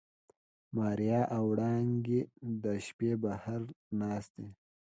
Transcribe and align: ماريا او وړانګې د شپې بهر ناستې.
ماريا 0.75 1.21
او 1.35 1.43
وړانګې 1.51 2.21
د 2.63 2.65
شپې 2.85 3.11
بهر 3.23 3.61
ناستې. 3.99 4.47